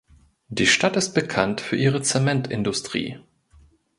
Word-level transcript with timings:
Die 0.47 0.65
Stadt 0.65 0.95
ist 0.95 1.13
bekannt 1.13 1.61
für 1.61 1.75
ihre 1.75 2.01
Zementindustrie. 2.01 3.19